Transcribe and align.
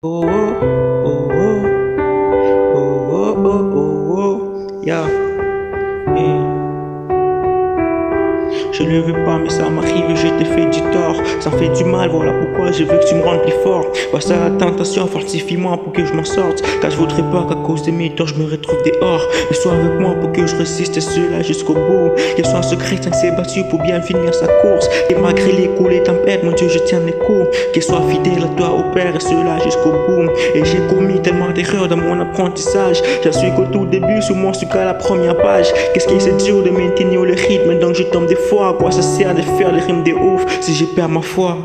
Oh 0.00 0.22
oh 0.22 0.28
oh 0.30 1.28
oh 1.34 1.64
oh 2.76 3.34
oh 3.36 3.62
oh 3.74 4.14
oh 4.14 4.80
yeah. 4.84 5.08
Je 8.70 8.84
ne 8.84 9.00
veux 9.00 9.24
pas, 9.24 9.38
mais 9.38 9.50
ça 9.50 9.68
m'arrive 9.68 10.14
je 10.14 10.28
du 10.66 10.77
tort. 10.77 10.77
Ça 11.50 11.56
fait 11.56 11.68
du 11.70 11.84
mal, 11.84 12.10
voilà 12.10 12.32
pourquoi 12.32 12.72
je 12.72 12.84
veux 12.84 12.98
que 12.98 13.08
tu 13.08 13.14
me 13.14 13.22
rendes 13.24 13.40
plus 13.40 13.54
fort. 13.62 13.86
Face 14.12 14.30
à 14.30 14.36
la 14.36 14.50
tentation, 14.50 15.06
fortifie-moi 15.06 15.78
pour 15.78 15.94
que 15.94 16.04
je 16.04 16.12
m'en 16.12 16.24
sorte. 16.24 16.62
Car 16.82 16.90
je 16.90 16.96
voudrais 16.98 17.22
pas 17.22 17.46
qu'à 17.48 17.54
cause 17.54 17.82
de 17.84 17.90
mes 17.90 18.14
torts, 18.14 18.26
je 18.26 18.34
me 18.34 18.50
retrouve 18.50 18.76
dehors. 18.82 19.22
Et 19.50 19.54
sois 19.54 19.72
avec 19.72 19.98
moi 19.98 20.14
pour 20.20 20.30
que 20.32 20.46
je 20.46 20.54
résiste 20.56 21.00
cela 21.00 21.40
jusqu'au 21.42 21.72
bout. 21.72 22.10
Qu'il 22.36 22.44
soit 22.44 22.58
un 22.58 22.62
secret, 22.62 22.96
qui 22.96 23.10
s'est 23.14 23.30
battu 23.30 23.64
pour 23.70 23.80
bien 23.80 24.02
finir 24.02 24.34
sa 24.34 24.46
course. 24.46 24.90
Et 25.08 25.14
malgré 25.14 25.52
les 25.52 25.68
coups, 25.68 25.88
les 25.88 26.02
tempêtes, 26.02 26.44
mon 26.44 26.52
Dieu, 26.52 26.68
je 26.68 26.80
tiens 26.80 27.00
les 27.06 27.12
coups. 27.12 27.48
Qu'il 27.72 27.82
soit 27.82 28.02
fidèle 28.10 28.44
à 28.44 28.48
toi, 28.48 28.68
au 28.68 28.92
Père, 28.92 29.16
et 29.16 29.20
cela 29.20 29.58
jusqu'au 29.64 29.92
bout. 29.92 30.28
Et 30.54 30.62
j'ai 30.66 30.80
commis 30.94 31.22
tellement 31.22 31.48
d'erreurs 31.48 31.88
dans 31.88 31.96
mon 31.96 32.20
apprentissage. 32.20 33.00
Suis 33.30 33.52
qu'au 33.52 33.64
tout 33.72 33.86
début, 33.86 34.20
sur 34.20 34.36
moi, 34.36 34.52
qu'à 34.52 34.84
la 34.84 34.94
première 34.94 35.36
page. 35.38 35.72
Qu'est-ce 35.94 36.08
qui 36.08 36.20
c'est 36.20 36.36
dur 36.44 36.62
de 36.62 36.68
maintenir 36.68 37.22
le 37.22 37.32
rythme, 37.32 37.77
je 37.98 38.04
tombe 38.04 38.26
des 38.26 38.36
fois. 38.36 38.68
À 38.68 38.72
quoi 38.74 38.90
ça 38.92 39.02
sert 39.02 39.34
de 39.34 39.42
faire 39.42 39.72
les 39.72 39.80
rimes 39.80 40.04
de 40.04 40.12
ouf 40.12 40.44
si 40.60 40.74
j'ai 40.74 40.86
perds 40.86 41.08
ma 41.08 41.20
foi? 41.20 41.56